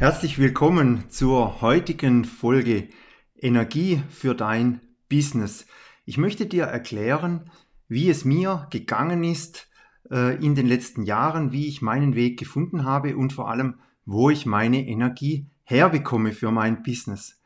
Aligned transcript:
Herzlich 0.00 0.38
willkommen 0.38 1.10
zur 1.10 1.60
heutigen 1.60 2.24
Folge 2.24 2.88
Energie 3.36 4.02
für 4.08 4.34
dein 4.34 4.80
Business. 5.10 5.66
Ich 6.06 6.16
möchte 6.16 6.46
dir 6.46 6.64
erklären, 6.64 7.50
wie 7.86 8.08
es 8.08 8.24
mir 8.24 8.66
gegangen 8.70 9.22
ist 9.22 9.68
äh, 10.10 10.42
in 10.42 10.54
den 10.54 10.66
letzten 10.66 11.02
Jahren, 11.02 11.52
wie 11.52 11.68
ich 11.68 11.82
meinen 11.82 12.14
Weg 12.14 12.38
gefunden 12.38 12.86
habe 12.86 13.14
und 13.14 13.34
vor 13.34 13.50
allem, 13.50 13.74
wo 14.06 14.30
ich 14.30 14.46
meine 14.46 14.88
Energie 14.88 15.50
herbekomme 15.64 16.32
für 16.32 16.50
mein 16.50 16.82
Business. 16.82 17.38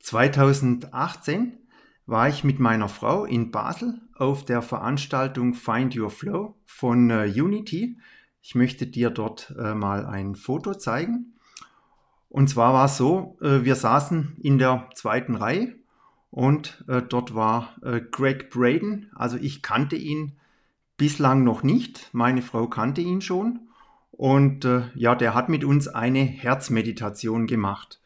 2018 0.00 1.58
war 2.06 2.28
ich 2.28 2.42
mit 2.42 2.58
meiner 2.58 2.88
Frau 2.88 3.24
in 3.24 3.52
Basel 3.52 4.00
auf 4.16 4.44
der 4.44 4.62
Veranstaltung 4.62 5.54
Find 5.54 5.96
Your 5.96 6.10
Flow 6.10 6.56
von 6.64 7.10
äh, 7.10 7.32
Unity. 7.36 7.98
Ich 8.42 8.56
möchte 8.56 8.88
dir 8.88 9.10
dort 9.10 9.54
äh, 9.56 9.76
mal 9.76 10.04
ein 10.06 10.34
Foto 10.34 10.74
zeigen. 10.74 11.33
Und 12.34 12.48
zwar 12.48 12.74
war 12.74 12.86
es 12.86 12.96
so, 12.96 13.38
äh, 13.42 13.62
wir 13.62 13.76
saßen 13.76 14.38
in 14.42 14.58
der 14.58 14.90
zweiten 14.96 15.36
Reihe 15.36 15.76
und 16.32 16.84
äh, 16.88 17.00
dort 17.00 17.36
war 17.36 17.76
äh, 17.84 18.00
Greg 18.00 18.50
Braden. 18.50 19.08
Also 19.14 19.36
ich 19.36 19.62
kannte 19.62 19.94
ihn 19.94 20.32
bislang 20.96 21.44
noch 21.44 21.62
nicht, 21.62 22.08
meine 22.10 22.42
Frau 22.42 22.66
kannte 22.66 23.02
ihn 23.02 23.20
schon. 23.20 23.60
Und 24.10 24.66
ja, 24.94 25.16
der 25.16 25.34
hat 25.34 25.48
mit 25.48 25.64
uns 25.64 25.88
eine 25.88 26.20
Herzmeditation 26.20 27.48
gemacht. 27.48 28.00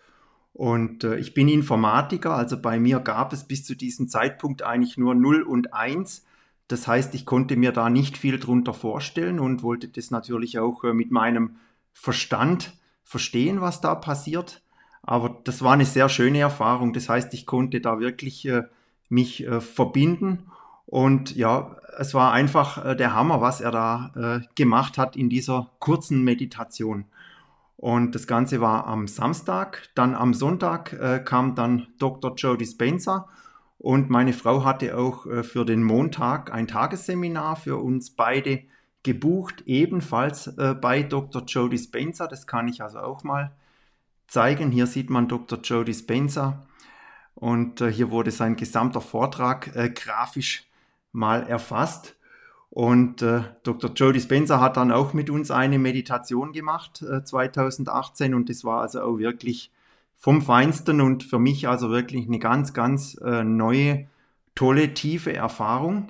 Und 0.55 1.05
ich 1.05 1.34
bin 1.34 1.48
Informatiker, 1.48 2.34
also 2.34 2.58
bei 2.58 2.80
mir 2.80 3.00
gab 3.00 3.34
es 3.34 3.47
bis 3.47 3.62
zu 3.62 3.74
diesem 3.74 4.08
Zeitpunkt 4.08 4.62
eigentlich 4.62 4.97
nur 4.97 5.14
0 5.14 5.42
und 5.42 5.74
1. 5.74 6.24
Das 6.66 6.88
heißt, 6.88 7.14
ich 7.14 7.27
konnte 7.27 7.56
mir 7.56 7.72
da 7.72 7.91
nicht 7.91 8.16
viel 8.16 8.38
drunter 8.38 8.72
vorstellen 8.72 9.38
und 9.38 9.62
wollte 9.62 9.88
das 9.88 10.10
natürlich 10.10 10.58
auch 10.58 10.83
mit 10.83 11.10
meinem 11.10 11.56
Verstand 11.92 12.78
verstehen, 13.09 13.62
was 13.62 13.81
da 13.81 13.95
passiert. 13.95 14.61
Aber 15.03 15.39
das 15.45 15.62
war 15.62 15.73
eine 15.73 15.87
sehr 15.87 16.11
schöne 16.11 16.41
Erfahrung. 16.41 16.92
Das 16.92 17.09
heißt, 17.09 17.33
ich 17.33 17.47
konnte 17.47 17.81
da 17.81 18.00
wirklich 18.00 18.47
äh, 18.47 18.65
mich 19.09 19.47
äh, 19.47 19.62
verbinden. 19.62 20.50
Und 20.84 21.34
ja, 21.34 21.77
es 21.97 22.12
war 22.12 22.33
einfach 22.33 22.84
äh, 22.84 22.95
der 22.95 23.15
Hammer, 23.15 23.41
was 23.41 23.62
er 23.62 23.70
da 23.70 24.12
äh, 24.15 24.47
gemacht 24.56 24.98
hat 24.98 25.17
in 25.17 25.31
dieser 25.31 25.70
kurzen 25.78 26.23
Meditation. 26.23 27.06
Und 27.78 28.15
das 28.15 28.27
Ganze 28.27 28.61
war 28.61 28.87
am 28.87 29.09
Samstag. 29.09 29.89
Dann 29.95 30.15
am 30.15 30.34
Sonntag 30.34 30.93
äh, 30.93 31.20
kam 31.25 31.55
dann 31.55 31.87
Dr. 31.98 32.34
Joe 32.37 32.59
Dispenza. 32.59 33.27
Und 33.78 34.11
meine 34.11 34.34
Frau 34.34 34.65
hatte 34.65 34.98
auch 34.98 35.25
äh, 35.25 35.43
für 35.43 35.65
den 35.65 35.83
Montag 35.83 36.53
ein 36.53 36.67
Tagesseminar 36.67 37.56
für 37.56 37.78
uns 37.78 38.11
beide 38.11 38.65
gebucht, 39.09 39.62
ebenfalls 39.64 40.48
äh, 40.59 40.75
bei 40.78 41.03
Dr. 41.03 41.42
Joe 41.47 41.70
Dispenza. 41.70 42.27
Das 42.27 42.47
kann 42.47 42.69
ich 42.69 42.83
also 42.83 42.98
auch 42.98 43.25
mal 43.25 43.53
zeigen. 44.27 44.70
Hier 44.70 44.87
sieht 44.87 45.09
man 45.09 45.28
Dr. 45.28 45.61
Joe 45.61 45.83
Dispenza 45.83 46.67
und 47.34 47.81
äh, 47.81 47.91
hier 47.91 48.11
wurde 48.11 48.31
sein 48.31 48.56
gesamter 48.56 49.00
Vortrag 49.00 49.75
äh, 49.75 49.89
grafisch 49.89 50.69
mal 51.12 51.42
erfasst. 51.47 52.17
Und 52.69 53.23
äh, 53.23 53.45
Dr. 53.62 53.92
Joe 53.95 54.12
Dispenza 54.12 54.61
hat 54.61 54.77
dann 54.77 54.92
auch 54.92 55.15
mit 55.15 55.31
uns 55.31 55.50
eine 55.50 55.78
Meditation 55.78 56.53
gemacht 56.53 57.03
2018 57.25 58.33
äh, 58.33 58.34
und 58.34 58.50
das 58.50 58.62
war 58.62 58.83
also 58.83 59.00
auch 59.00 59.17
wirklich 59.17 59.72
vom 60.17 60.43
Feinsten 60.43 61.00
und 61.00 61.25
für 61.25 61.39
mich 61.39 61.67
also 61.67 61.89
wirklich 61.89 62.27
eine 62.27 62.39
ganz, 62.39 62.75
ganz 62.75 63.15
äh, 63.25 63.43
neue, 63.43 64.06
tolle, 64.55 64.93
tiefe 64.93 65.33
Erfahrung. 65.33 66.09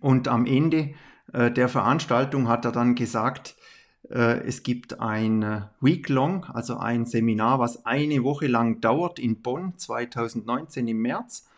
Und 0.00 0.28
am 0.28 0.44
Ende 0.44 0.94
der 1.32 1.68
Veranstaltung 1.68 2.48
hat 2.48 2.64
er 2.64 2.72
dann 2.72 2.94
gesagt, 2.94 3.56
äh, 4.12 4.44
es 4.46 4.62
gibt 4.62 5.00
ein 5.00 5.42
äh, 5.42 5.62
Week-Long, 5.80 6.44
also 6.44 6.76
ein 6.76 7.06
Seminar, 7.06 7.58
was 7.58 7.86
eine 7.86 8.22
Woche 8.24 8.46
lang 8.46 8.80
dauert 8.80 9.18
in 9.18 9.42
Bonn 9.42 9.78
2019 9.78 10.88
im 10.88 10.98
März. 10.98 11.48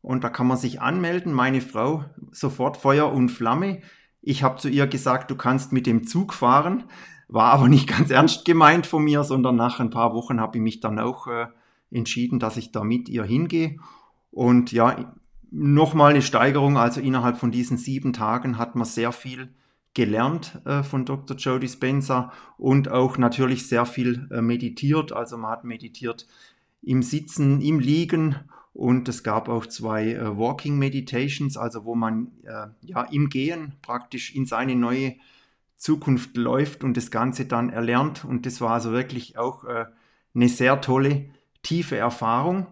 Und 0.00 0.24
da 0.24 0.30
kann 0.30 0.48
man 0.48 0.56
sich 0.56 0.80
anmelden. 0.80 1.32
Meine 1.32 1.60
Frau 1.60 2.04
sofort 2.32 2.76
Feuer 2.76 3.12
und 3.12 3.28
Flamme. 3.28 3.82
Ich 4.20 4.42
habe 4.42 4.58
zu 4.58 4.68
ihr 4.68 4.86
gesagt, 4.88 5.30
du 5.30 5.36
kannst 5.36 5.72
mit 5.72 5.86
dem 5.86 6.04
Zug 6.06 6.34
fahren. 6.34 6.84
War 7.28 7.52
aber 7.52 7.68
nicht 7.68 7.88
ganz 7.88 8.10
ernst 8.10 8.44
gemeint 8.44 8.86
von 8.86 9.04
mir, 9.04 9.22
sondern 9.22 9.56
nach 9.56 9.78
ein 9.78 9.90
paar 9.90 10.12
Wochen 10.12 10.40
habe 10.40 10.58
ich 10.58 10.62
mich 10.62 10.80
dann 10.80 10.98
auch 10.98 11.28
äh, 11.28 11.46
entschieden, 11.92 12.40
dass 12.40 12.56
ich 12.56 12.72
da 12.72 12.82
mit 12.82 13.08
ihr 13.08 13.22
hingehe. 13.22 13.78
Und 14.32 14.72
ja, 14.72 15.14
nochmal 15.52 16.10
eine 16.10 16.22
Steigerung. 16.22 16.76
Also 16.76 17.00
innerhalb 17.00 17.36
von 17.36 17.52
diesen 17.52 17.76
sieben 17.76 18.12
Tagen 18.12 18.58
hat 18.58 18.74
man 18.74 18.86
sehr 18.86 19.12
viel 19.12 19.48
gelernt 19.94 20.60
äh, 20.64 20.82
von 20.82 21.04
Dr. 21.04 21.36
Joe 21.36 21.60
Dispenza 21.60 22.32
und 22.56 22.90
auch 22.90 23.18
natürlich 23.18 23.68
sehr 23.68 23.84
viel 23.84 24.28
äh, 24.32 24.40
meditiert. 24.40 25.12
Also 25.12 25.36
man 25.36 25.50
hat 25.50 25.64
meditiert 25.64 26.26
im 26.80 27.02
Sitzen, 27.02 27.60
im 27.60 27.78
Liegen 27.78 28.36
und 28.72 29.08
es 29.08 29.22
gab 29.22 29.48
auch 29.50 29.66
zwei 29.66 30.12
äh, 30.14 30.36
Walking 30.38 30.78
Meditations, 30.78 31.58
also 31.58 31.84
wo 31.84 31.94
man 31.94 32.32
äh, 32.44 32.68
ja 32.80 33.02
im 33.02 33.28
Gehen 33.28 33.74
praktisch 33.82 34.34
in 34.34 34.46
seine 34.46 34.74
neue 34.74 35.16
Zukunft 35.76 36.36
läuft 36.36 36.84
und 36.84 36.96
das 36.96 37.10
Ganze 37.10 37.44
dann 37.44 37.68
erlernt. 37.68 38.24
Und 38.24 38.46
das 38.46 38.60
war 38.62 38.70
also 38.70 38.92
wirklich 38.92 39.36
auch 39.36 39.64
äh, 39.64 39.84
eine 40.34 40.48
sehr 40.48 40.80
tolle, 40.80 41.26
tiefe 41.62 41.96
Erfahrung. 41.96 42.68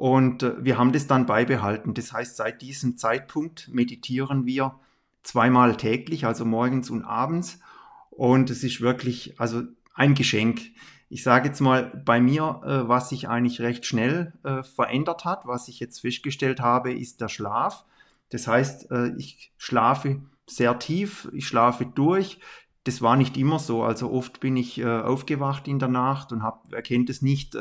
Und 0.00 0.42
äh, 0.42 0.54
wir 0.64 0.78
haben 0.78 0.92
das 0.92 1.06
dann 1.08 1.26
beibehalten. 1.26 1.92
Das 1.92 2.14
heißt, 2.14 2.34
seit 2.34 2.62
diesem 2.62 2.96
Zeitpunkt 2.96 3.68
meditieren 3.70 4.46
wir 4.46 4.76
zweimal 5.22 5.76
täglich, 5.76 6.24
also 6.24 6.46
morgens 6.46 6.88
und 6.88 7.04
abends. 7.04 7.60
Und 8.08 8.48
es 8.48 8.64
ist 8.64 8.80
wirklich 8.80 9.38
also 9.38 9.60
ein 9.92 10.14
Geschenk. 10.14 10.62
Ich 11.10 11.22
sage 11.22 11.48
jetzt 11.48 11.60
mal 11.60 12.02
bei 12.02 12.18
mir, 12.18 12.62
äh, 12.64 12.88
was 12.88 13.10
sich 13.10 13.28
eigentlich 13.28 13.60
recht 13.60 13.84
schnell 13.84 14.32
äh, 14.42 14.62
verändert 14.62 15.26
hat, 15.26 15.42
was 15.44 15.68
ich 15.68 15.80
jetzt 15.80 16.00
festgestellt 16.00 16.60
habe, 16.60 16.94
ist 16.94 17.20
der 17.20 17.28
Schlaf. 17.28 17.84
Das 18.30 18.46
heißt, 18.46 18.88
ich 19.18 19.52
schlafe 19.58 20.22
sehr 20.46 20.78
tief, 20.78 21.28
ich 21.32 21.48
schlafe 21.48 21.84
durch. 21.84 22.38
Das 22.84 23.02
war 23.02 23.16
nicht 23.16 23.36
immer 23.36 23.58
so. 23.58 23.82
Also 23.82 24.12
oft 24.12 24.38
bin 24.38 24.56
ich 24.56 24.86
aufgewacht 24.86 25.66
in 25.66 25.80
der 25.80 25.88
Nacht 25.88 26.30
und 26.30 26.44
hab, 26.44 26.72
erkennt 26.72 27.10
es 27.10 27.22
nicht, 27.22 27.56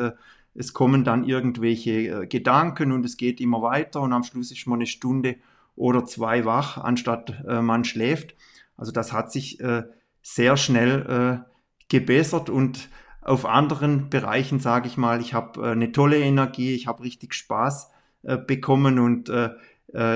es 0.55 0.73
kommen 0.73 1.03
dann 1.03 1.23
irgendwelche 1.23 1.91
äh, 1.91 2.27
Gedanken 2.27 2.91
und 2.91 3.05
es 3.05 3.17
geht 3.17 3.39
immer 3.39 3.61
weiter 3.61 4.01
und 4.01 4.13
am 4.13 4.23
Schluss 4.23 4.51
ist 4.51 4.67
man 4.67 4.79
eine 4.79 4.87
Stunde 4.87 5.37
oder 5.75 6.05
zwei 6.05 6.45
wach, 6.45 6.77
anstatt 6.77 7.43
äh, 7.47 7.61
man 7.61 7.85
schläft. 7.85 8.35
Also 8.75 8.91
das 8.91 9.13
hat 9.13 9.31
sich 9.31 9.59
äh, 9.59 9.83
sehr 10.21 10.57
schnell 10.57 11.45
äh, 11.45 11.49
gebessert 11.89 12.49
und 12.49 12.89
auf 13.21 13.45
anderen 13.45 14.09
Bereichen 14.09 14.59
sage 14.59 14.87
ich 14.87 14.97
mal, 14.97 15.21
ich 15.21 15.33
habe 15.33 15.61
äh, 15.61 15.71
eine 15.71 15.91
tolle 15.91 16.17
Energie, 16.17 16.73
ich 16.73 16.87
habe 16.87 17.03
richtig 17.03 17.33
Spaß 17.33 17.91
äh, 18.23 18.37
bekommen 18.37 18.99
und 18.99 19.31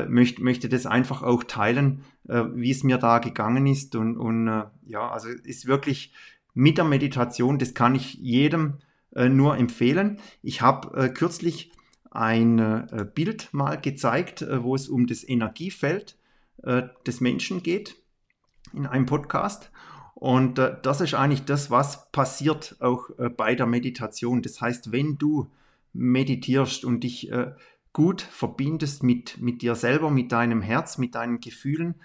möchte, 0.07 0.44
möchte 0.44 0.69
das 0.69 0.85
einfach 0.85 1.23
auch 1.23 1.44
teilen, 1.45 2.03
wie 2.25 2.69
es 2.69 2.83
mir 2.83 3.00
da 3.00 3.17
gegangen 3.17 3.65
ist 3.65 3.95
und, 3.95 4.17
und 4.17 4.45
ja, 4.85 5.09
also 5.09 5.29
ist 5.29 5.65
wirklich 5.65 6.13
mit 6.53 6.77
der 6.77 6.85
Meditation, 6.85 7.57
das 7.57 7.73
kann 7.73 7.95
ich 7.95 8.13
jedem 8.13 8.75
nur 9.16 9.57
empfehlen. 9.57 10.19
Ich 10.41 10.62
habe 10.62 10.97
äh, 10.97 11.09
kürzlich 11.09 11.72
ein 12.13 12.59
äh, 12.59 13.07
Bild 13.13 13.50
mal 13.53 13.79
gezeigt, 13.79 14.44
äh, 14.44 14.63
wo 14.63 14.75
es 14.75 14.88
um 14.88 15.07
das 15.07 15.28
Energiefeld 15.28 16.16
äh, 16.62 16.84
des 17.07 17.22
Menschen 17.22 17.63
geht 17.63 17.96
in 18.72 18.85
einem 18.85 19.07
Podcast. 19.07 19.72
Und 20.13 20.59
äh, 20.59 20.78
das 20.81 21.01
ist 21.01 21.16
eigentlich 21.16 21.46
das, 21.46 21.72
was 21.72 22.12
passiert 22.12 22.75
auch 22.79 23.09
bei 23.35 23.56
der 23.56 23.66
Meditation. 23.66 24.41
Das 24.41 24.62
heißt, 24.62 24.91
wenn 24.91 25.18
du 25.18 25.50
meditierst 25.94 26.85
und 26.85 27.03
dich 27.03 27.31
gut 27.91 28.22
verbindest 28.22 29.03
mit, 29.03 29.40
mit 29.40 29.62
dir 29.62 29.75
selber, 29.75 30.09
mit 30.09 30.31
deinem 30.31 30.63
Herz, 30.63 30.97
mit 30.97 31.13
deinen 31.13 31.40
Gefühlen 31.40 31.95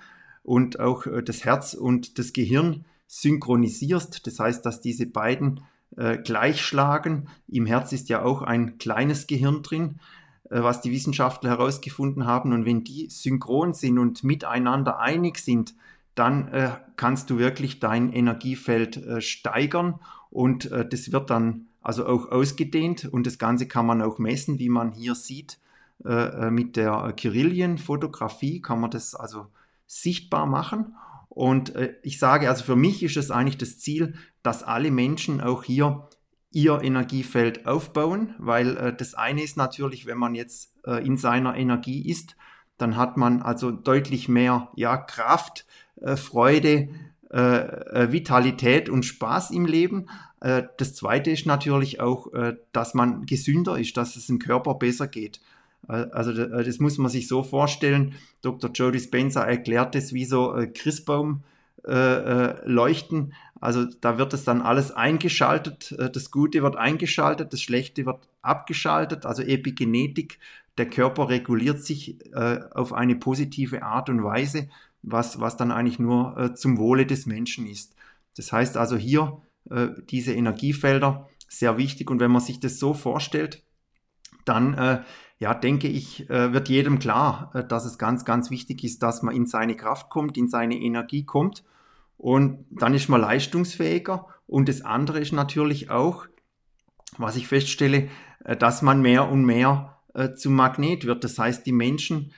und 0.43 0.79
auch 0.79 1.07
das 1.25 1.47
Herz 1.47 1.73
und 1.73 2.19
das 2.19 2.35
Gehirn 2.35 2.85
synchronisierst, 3.07 4.27
das 4.27 4.39
heißt, 4.39 4.67
dass 4.67 4.83
diese 4.83 5.07
beiden 5.07 5.63
äh, 5.97 6.19
gleichschlagen. 6.19 7.29
Im 7.49 7.67
Herz 7.67 7.93
ist 7.93 8.09
ja 8.09 8.23
auch 8.23 8.43
ein 8.43 8.79
kleines 8.79 9.27
Gehirn 9.27 9.63
drin, 9.63 10.01
äh, 10.51 10.63
was 10.63 10.81
die 10.81 10.93
Wissenschaftler 10.93 11.51
herausgefunden 11.51 12.27
haben. 12.27 12.53
Und 12.53 12.65
wenn 12.65 12.85
die 12.85 13.09
synchron 13.11 13.75
sind 13.75 13.99
und 13.99 14.25
miteinander 14.25 14.99
einig 14.99 15.39
sind, 15.39 15.75
dann 16.19 16.49
äh, 16.49 16.71
kannst 16.97 17.31
du 17.31 17.39
wirklich 17.39 17.79
dein 17.79 18.13
Energiefeld 18.13 18.97
äh, 18.97 19.21
steigern 19.21 20.01
und 20.31 20.71
äh, 20.73 20.87
das 20.87 21.13
wird 21.13 21.31
dann 21.31 21.67
also 21.81 22.07
auch 22.07 22.31
ausgedehnt 22.31 23.05
und 23.07 23.27
das 23.27 23.39
Ganze 23.39 23.67
kann 23.67 23.87
man 23.87 24.03
auch 24.03 24.19
messen, 24.19 24.59
wie 24.59 24.69
man 24.69 24.93
hier 24.93 25.15
sieht. 25.15 25.59
Mit 26.01 26.77
der 26.77 27.13
Kirillienfotografie 27.17 28.61
kann 28.61 28.81
man 28.81 28.91
das 28.91 29.17
also 29.17 29.47
sichtbar 29.89 30.47
machen. 30.47 30.95
Und 31.39 31.77
äh, 31.77 31.95
ich 32.03 32.19
sage, 32.19 32.49
also 32.49 32.65
für 32.65 32.75
mich 32.75 33.05
ist 33.05 33.17
es 33.17 33.31
eigentlich 33.31 33.59
das 33.59 33.79
Ziel, 33.79 34.15
dass 34.43 34.65
alle 34.65 34.91
Menschen 34.91 35.41
auch 35.41 35.63
hier 35.63 36.09
ihr 36.51 36.83
Energiefeld 36.83 37.65
aufbauen, 37.65 38.35
weil 38.39 38.77
äh, 38.77 38.93
das 38.93 39.15
eine 39.15 39.45
ist 39.45 39.57
natürlich, 39.57 40.05
wenn 40.07 40.19
man 40.19 40.35
jetzt 40.35 40.75
äh, 40.85 41.07
in 41.07 41.17
seiner 41.17 41.55
Energie 41.55 42.11
ist, 42.11 42.35
dann 42.77 42.97
hat 42.97 43.17
man 43.17 43.41
also 43.41 43.71
deutlich 43.71 44.29
mehr 44.29 44.73
ja, 44.75 44.97
Kraft, 44.97 45.65
Freude, 46.01 46.91
Vitalität 47.29 48.89
und 48.89 49.05
Spaß 49.05 49.51
im 49.51 49.67
Leben. 49.67 50.07
Das 50.39 50.95
zweite 50.95 51.33
ist 51.33 51.45
natürlich 51.45 51.99
auch, 51.99 52.29
dass 52.71 52.95
man 52.95 53.27
gesünder 53.27 53.77
ist, 53.81 53.97
dass 53.97 54.15
es 54.15 54.29
dem 54.29 54.39
Körper 54.39 54.75
besser 54.75 55.09
geht. 55.09 55.41
Äh, 55.89 56.07
also 56.13 56.33
das 56.33 56.79
muss 56.79 56.99
man 56.99 57.11
sich 57.11 57.29
so 57.29 57.43
vorstellen. 57.43 58.15
Dr. 58.43 58.71
Jody 58.73 59.01
Spencer 59.01 59.47
erklärt 59.47 59.95
es 59.95 60.13
wie 60.13 60.25
so 60.25 60.55
Christbaum 60.75 61.43
leuchten. 61.85 63.33
Also 63.61 63.87
da 64.01 64.19
wird 64.19 64.35
es 64.35 64.45
dann 64.45 64.61
alles 64.61 64.91
eingeschaltet. 64.91 65.95
Das 66.13 66.31
Gute 66.31 66.63
wird 66.63 66.77
eingeschaltet, 66.77 67.53
das 67.53 67.63
Schlechte 67.63 68.05
wird 68.05 68.29
abgeschaltet. 68.43 69.25
Also 69.25 69.43
Epigenetik. 69.43 70.39
Der 70.77 70.91
Körper 70.91 71.31
reguliert 71.31 71.83
sich 71.83 72.19
auf 72.35 72.93
eine 72.93 73.17
positive 73.17 73.85
Art 73.85 74.11
und 74.11 74.23
Weise, 74.23 74.69
was, 75.03 75.41
was 75.41 75.57
dann 75.57 75.71
eigentlich 75.71 76.01
nur 76.01 76.55
zum 76.57 76.79
Wohle 76.79 77.07
des 77.07 77.27
Menschen 77.27 77.67
ist. 77.67 77.95
Das 78.37 78.53
heißt 78.53 78.77
also 78.77 78.97
hier 78.97 79.41
äh, 79.71 79.89
diese 80.09 80.33
Energiefelder 80.33 81.29
sehr 81.49 81.77
wichtig. 81.77 82.11
Und 82.11 82.21
wenn 82.21 82.31
man 82.31 82.41
sich 82.41 82.61
das 82.61 82.79
so 82.79 82.95
vorstellt, 82.95 83.63
dann 84.45 84.75
äh, 84.75 85.03
ja, 85.39 85.55
denke 85.55 85.87
ich, 85.87 86.29
äh, 86.31 86.53
wird 86.53 86.69
jedem 86.69 86.99
klar, 86.99 87.51
äh, 87.55 87.65
dass 87.65 87.85
es 87.85 87.99
ganz, 87.99 88.25
ganz 88.25 88.51
wichtig 88.51 88.83
ist, 88.83 89.03
dass 89.03 89.23
man 89.23 89.35
in 89.35 89.47
seine 89.47 89.77
Kraft 89.77 90.11
kommt, 90.11 90.37
in 90.37 90.49
seine 90.49 90.77
Energie 90.77 91.25
kommt. 91.25 91.65
Und 92.17 92.65
dann 92.71 92.95
ist 92.95 93.09
man 93.09 93.21
leistungsfähiger. 93.21 94.27
Und 94.49 94.69
das 94.69 94.83
andere 94.83 95.21
ist 95.21 95.33
natürlich 95.33 95.91
auch, 95.91 96.27
was 97.19 97.37
ich 97.37 97.47
feststelle, 97.47 98.09
äh, 98.45 98.57
dass 98.57 98.83
man 98.83 99.01
mehr 99.01 99.29
und 99.31 99.45
mehr 99.45 99.95
zum 100.37 100.55
Magnet 100.55 101.05
wird. 101.05 101.23
Das 101.23 101.39
heißt, 101.39 101.65
die 101.65 101.71
Menschen, 101.71 102.33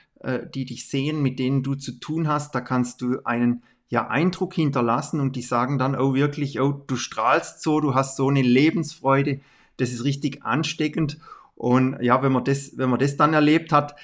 die 0.53 0.65
dich 0.65 0.87
sehen, 0.87 1.23
mit 1.23 1.39
denen 1.39 1.63
du 1.63 1.73
zu 1.73 1.93
tun 1.93 2.27
hast, 2.27 2.53
da 2.53 2.61
kannst 2.61 3.01
du 3.01 3.21
einen 3.23 3.63
ja 3.87 4.07
Eindruck 4.07 4.53
hinterlassen 4.53 5.19
und 5.19 5.35
die 5.35 5.41
sagen 5.41 5.79
dann, 5.79 5.95
oh 5.95 6.13
wirklich, 6.13 6.59
oh, 6.59 6.83
du 6.85 6.95
strahlst 6.95 7.63
so, 7.63 7.79
du 7.79 7.95
hast 7.95 8.17
so 8.17 8.29
eine 8.29 8.43
Lebensfreude, 8.43 9.39
das 9.77 9.91
ist 9.91 10.03
richtig 10.03 10.43
ansteckend. 10.43 11.17
Und 11.55 12.01
ja, 12.01 12.23
wenn 12.23 12.31
man 12.31 12.43
das, 12.43 12.77
wenn 12.77 12.89
man 12.89 12.99
das 12.99 13.17
dann 13.17 13.33
erlebt 13.33 13.71
hat, 13.71 13.95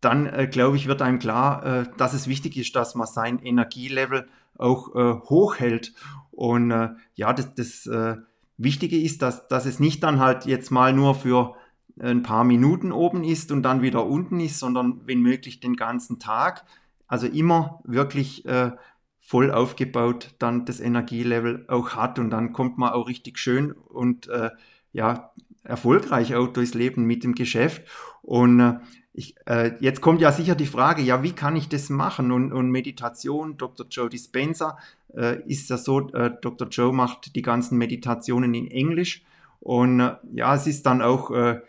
dann 0.00 0.26
äh, 0.26 0.46
glaube 0.46 0.76
ich, 0.76 0.86
wird 0.86 1.02
einem 1.02 1.18
klar, 1.18 1.64
äh, 1.64 1.84
dass 1.96 2.14
es 2.14 2.28
wichtig 2.28 2.56
ist, 2.56 2.76
dass 2.76 2.94
man 2.94 3.06
sein 3.06 3.40
Energielevel 3.40 4.28
auch 4.56 4.94
äh, 4.94 5.14
hochhält. 5.28 5.94
Und 6.30 6.70
äh, 6.70 6.90
ja, 7.14 7.32
das, 7.32 7.54
das 7.54 7.86
äh, 7.86 8.16
Wichtige 8.56 9.00
ist, 9.00 9.22
dass, 9.22 9.48
dass 9.48 9.66
es 9.66 9.80
nicht 9.80 10.02
dann 10.02 10.20
halt 10.20 10.46
jetzt 10.46 10.70
mal 10.70 10.92
nur 10.92 11.14
für 11.14 11.54
ein 12.00 12.22
paar 12.22 12.44
Minuten 12.44 12.92
oben 12.92 13.24
ist 13.24 13.50
und 13.50 13.62
dann 13.62 13.82
wieder 13.82 14.06
unten 14.06 14.40
ist, 14.40 14.58
sondern 14.58 15.00
wenn 15.06 15.20
möglich 15.20 15.60
den 15.60 15.76
ganzen 15.76 16.18
Tag. 16.18 16.64
Also 17.06 17.26
immer 17.26 17.80
wirklich 17.84 18.44
äh, 18.46 18.72
voll 19.18 19.50
aufgebaut 19.50 20.34
dann 20.38 20.64
das 20.64 20.80
Energielevel 20.80 21.64
auch 21.68 21.90
hat 21.90 22.18
und 22.18 22.30
dann 22.30 22.52
kommt 22.52 22.78
man 22.78 22.92
auch 22.92 23.08
richtig 23.08 23.38
schön 23.38 23.72
und 23.72 24.28
äh, 24.28 24.50
ja 24.92 25.32
erfolgreich 25.68 26.34
auch 26.34 26.48
durchs 26.48 26.74
Leben 26.74 27.04
mit 27.04 27.24
dem 27.24 27.34
Geschäft 27.34 27.82
und 28.22 28.60
äh, 28.60 28.74
ich, 29.12 29.34
äh, 29.46 29.72
jetzt 29.80 30.00
kommt 30.00 30.20
ja 30.20 30.30
sicher 30.30 30.54
die 30.54 30.66
Frage, 30.66 31.02
ja, 31.02 31.24
wie 31.24 31.32
kann 31.32 31.56
ich 31.56 31.68
das 31.68 31.90
machen? 31.90 32.30
Und, 32.30 32.52
und 32.52 32.70
Meditation, 32.70 33.56
Dr. 33.56 33.86
Joe 33.90 34.08
Dispenza 34.08 34.78
äh, 35.12 35.42
ist 35.44 35.70
ja 35.70 35.76
so, 35.76 36.08
äh, 36.10 36.30
Dr. 36.40 36.68
Joe 36.68 36.92
macht 36.92 37.34
die 37.34 37.42
ganzen 37.42 37.78
Meditationen 37.78 38.54
in 38.54 38.70
Englisch 38.70 39.24
und 39.58 39.98
äh, 39.98 40.14
ja, 40.30 40.54
es 40.54 40.68
ist 40.68 40.86
dann 40.86 41.02
auch 41.02 41.32
äh, 41.32 41.60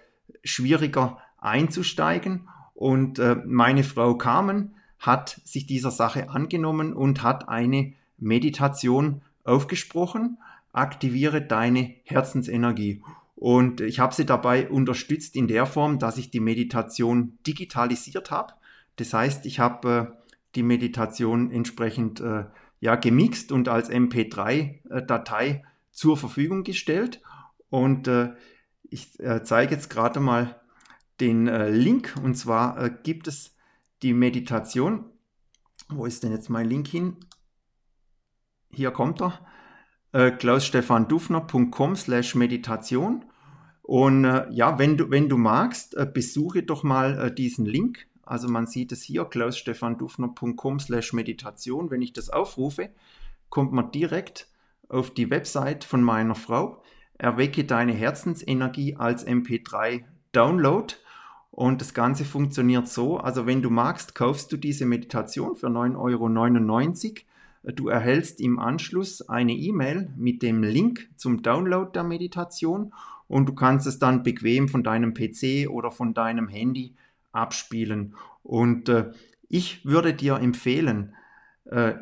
schwieriger 0.43 1.17
einzusteigen. 1.39 2.47
Und 2.75 3.21
meine 3.45 3.83
Frau 3.83 4.15
Carmen, 4.15 4.73
hat 4.99 5.41
sich 5.45 5.65
dieser 5.65 5.91
Sache 5.91 6.29
angenommen 6.29 6.93
und 6.93 7.23
hat 7.23 7.47
eine 7.47 7.93
Meditation 8.17 9.21
aufgesprochen. 9.43 10.37
Aktiviere 10.73 11.41
deine 11.41 11.95
Herzensenergie. 12.03 13.01
Und 13.39 13.79
ich 13.79 14.01
habe 14.01 14.13
sie 14.13 14.25
dabei 14.25 14.69
unterstützt 14.69 15.37
in 15.37 15.47
der 15.47 15.65
Form, 15.65 15.97
dass 15.97 16.17
ich 16.17 16.29
die 16.29 16.41
Meditation 16.41 17.39
digitalisiert 17.47 18.31
habe. 18.31 18.53
Das 18.97 19.13
heißt, 19.13 19.45
ich 19.45 19.61
habe 19.61 20.11
äh, 20.11 20.31
die 20.55 20.63
Meditation 20.63 21.49
entsprechend 21.49 22.19
äh, 22.19 22.43
ja, 22.81 22.97
gemixt 22.97 23.53
und 23.53 23.69
als 23.69 23.89
MP3-Datei 23.89 25.47
äh, 25.47 25.61
zur 25.89 26.17
Verfügung 26.17 26.65
gestellt. 26.65 27.21
Und 27.69 28.09
äh, 28.09 28.33
ich 28.83 29.17
äh, 29.21 29.41
zeige 29.41 29.73
jetzt 29.73 29.89
gerade 29.89 30.19
mal 30.19 30.59
den 31.21 31.47
äh, 31.47 31.69
Link. 31.69 32.15
Und 32.21 32.35
zwar 32.35 32.89
gibt 32.89 33.29
es 33.29 33.55
die 34.01 34.13
Meditation. 34.13 35.05
Wo 35.87 36.05
ist 36.05 36.23
denn 36.23 36.33
jetzt 36.33 36.49
mein 36.49 36.67
Link 36.67 36.89
hin? 36.89 37.15
Hier 38.69 38.91
kommt 38.91 39.21
er. 39.21 39.45
Klausstefandufner.com 40.11 41.95
slash 41.95 42.35
Meditation. 42.35 43.28
Und 43.89 44.23
äh, 44.23 44.45
ja, 44.51 44.77
wenn 44.77 44.97
du, 44.97 45.09
wenn 45.09 45.29
du 45.29 45.37
magst, 45.37 45.97
äh, 45.97 46.05
besuche 46.05 46.61
doch 46.61 46.83
mal 46.83 47.17
äh, 47.17 47.33
diesen 47.33 47.65
Link. 47.65 48.05
Also 48.21 48.47
man 48.47 48.67
sieht 48.67 48.91
es 48.91 49.01
hier, 49.01 49.25
klausstefandufner.com 49.25 50.79
slash 50.79 51.11
Meditation. 51.13 51.89
Wenn 51.89 52.03
ich 52.03 52.13
das 52.13 52.29
aufrufe, 52.29 52.91
kommt 53.49 53.73
man 53.73 53.89
direkt 53.89 54.47
auf 54.89 55.11
die 55.11 55.31
Website 55.31 55.83
von 55.85 56.03
meiner 56.03 56.35
Frau. 56.35 56.83
Erwecke 57.17 57.63
deine 57.63 57.93
Herzensenergie 57.93 58.95
als 58.95 59.25
MP3 59.25 60.03
Download. 60.33 60.93
Und 61.49 61.81
das 61.81 61.95
Ganze 61.95 62.25
funktioniert 62.25 62.87
so, 62.87 63.17
also 63.17 63.47
wenn 63.47 63.63
du 63.63 63.71
magst, 63.71 64.13
kaufst 64.13 64.51
du 64.51 64.57
diese 64.57 64.85
Meditation 64.85 65.55
für 65.55 65.65
9,99 65.65 67.05
Euro. 67.07 67.73
Du 67.73 67.87
erhältst 67.87 68.39
im 68.39 68.59
Anschluss 68.59 69.27
eine 69.27 69.53
E-Mail 69.53 70.13
mit 70.15 70.43
dem 70.43 70.61
Link 70.61 71.09
zum 71.15 71.41
Download 71.41 71.89
der 71.91 72.03
Meditation 72.03 72.93
und 73.29 73.47
du 73.47 73.53
kannst 73.53 73.87
es 73.87 73.99
dann 73.99 74.23
bequem 74.23 74.67
von 74.67 74.83
deinem 74.83 75.13
PC 75.13 75.69
oder 75.69 75.91
von 75.91 76.13
deinem 76.13 76.49
Handy 76.49 76.95
abspielen. 77.31 78.15
Und 78.43 78.89
äh, 78.89 79.11
ich 79.47 79.85
würde 79.85 80.13
dir 80.13 80.37
empfehlen, 80.37 81.13
äh, 81.65 81.93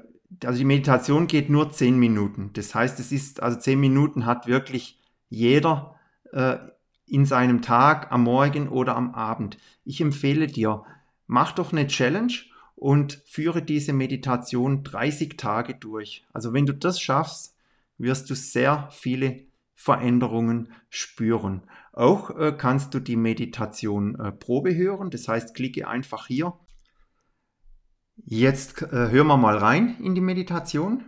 also 0.44 0.58
die 0.58 0.66
Meditation 0.66 1.28
geht 1.28 1.50
nur 1.50 1.72
10 1.72 2.00
Minuten. 2.00 2.52
Das 2.54 2.74
heißt, 2.74 3.00
es 3.00 3.12
ist, 3.12 3.44
also 3.44 3.60
10 3.60 3.80
Minuten 3.80 4.26
hat 4.26 4.48
wirklich 4.48 5.00
jeder 5.30 5.96
äh, 6.32 6.58
in 7.06 7.26
seinem 7.26 7.62
Tag, 7.62 8.12
am 8.12 8.24
Morgen 8.24 8.70
oder 8.70 8.96
am 8.96 9.14
Abend. 9.14 9.58
Ich 9.84 10.02
empfehle 10.02 10.48
dir, 10.48 10.84
mach 11.28 11.52
doch 11.52 11.74
eine 11.74 11.88
Challenge 11.88 12.34
und 12.76 13.22
führe 13.26 13.62
diese 13.62 13.92
Meditation 13.92 14.84
30 14.84 15.36
Tage 15.36 15.76
durch. 15.76 16.26
Also 16.32 16.54
wenn 16.54 16.66
du 16.66 16.74
das 16.74 17.02
schaffst, 17.02 17.56
wirst 17.98 18.30
du 18.30 18.36
sehr 18.36 18.88
viele 18.92 19.48
Veränderungen 19.80 20.74
spüren. 20.90 21.62
Auch 21.94 22.32
äh, 22.32 22.52
kannst 22.58 22.96
du 22.96 23.00
die 23.00 23.16
Meditation 23.16 24.20
äh, 24.20 24.32
Probe 24.32 24.76
hören, 24.76 25.12
das 25.12 25.28
heißt, 25.28 25.56
klicke 25.56 25.88
einfach 25.88 26.26
hier. 26.26 26.54
Jetzt 28.26 28.82
äh, 28.82 29.10
hören 29.12 29.28
wir 29.28 29.38
mal 29.38 29.58
rein 29.58 29.96
in 30.02 30.16
die 30.16 30.22
Meditation. 30.22 31.06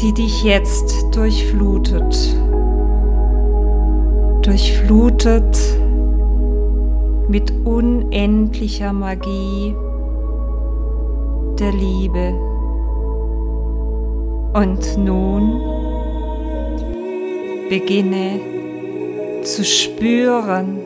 Die 0.00 0.14
dich 0.14 0.42
jetzt 0.42 1.14
durchflutet 1.14 2.34
durchflutet 4.48 5.58
mit 7.28 7.50
unendlicher 7.66 8.94
Magie 8.94 9.74
der 11.58 11.72
Liebe. 11.72 12.32
Und 14.54 14.96
nun 14.96 15.77
beginne 17.68 19.42
zu 19.44 19.64
spüren, 19.64 20.78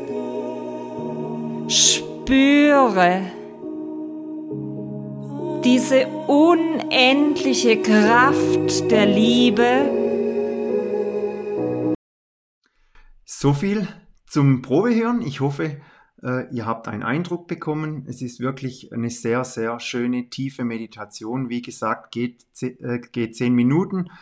spüre 1.69 3.23
diese 5.65 6.07
unendliche 6.27 7.81
Kraft 7.81 8.91
der 8.91 9.07
Liebe, 9.07 10.03
So 13.43 13.53
viel 13.53 13.89
zum 14.25 14.63
Probehören. 14.63 15.21
Ich 15.21 15.41
hoffe, 15.41 15.81
äh, 16.23 16.49
ihr 16.55 16.65
habt 16.65 16.87
einen 16.87 17.03
Eindruck 17.03 17.49
bekommen. 17.49 18.05
Es 18.07 18.23
ist 18.23 18.39
wirklich 18.39 18.93
eine 18.93 19.11
sehr, 19.11 19.43
sehr 19.43 19.81
schöne, 19.81 20.31
tiefe 20.31 20.63
Meditation. 20.63 21.49
Wie 21.49 21.61
gesagt, 21.61 22.13
geht, 22.13 22.47
äh, 22.61 23.01
geht 23.01 23.35
zehn 23.35 23.53
Minuten 23.53 24.13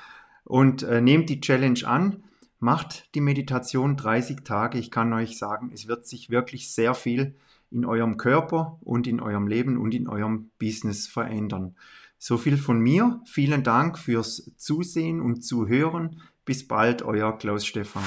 und 0.44 0.84
äh, 0.84 1.02
nehmt 1.02 1.28
die 1.28 1.42
Challenge 1.42 1.80
an. 1.84 2.24
Macht 2.62 3.08
die 3.14 3.22
Meditation 3.22 3.96
30 3.96 4.44
Tage. 4.44 4.78
Ich 4.78 4.90
kann 4.90 5.14
euch 5.14 5.38
sagen, 5.38 5.70
es 5.72 5.88
wird 5.88 6.06
sich 6.06 6.28
wirklich 6.28 6.70
sehr 6.70 6.92
viel 6.92 7.34
in 7.70 7.86
eurem 7.86 8.18
Körper 8.18 8.78
und 8.82 9.06
in 9.06 9.18
eurem 9.18 9.46
Leben 9.46 9.78
und 9.78 9.94
in 9.94 10.06
eurem 10.06 10.50
Business 10.58 11.06
verändern. 11.06 11.74
So 12.18 12.36
viel 12.36 12.58
von 12.58 12.78
mir. 12.78 13.22
Vielen 13.24 13.62
Dank 13.62 13.98
fürs 13.98 14.52
Zusehen 14.58 15.22
und 15.22 15.42
Zuhören. 15.42 16.20
Bis 16.44 16.68
bald, 16.68 17.00
euer 17.00 17.38
Klaus 17.38 17.64
Stefan. 17.64 18.04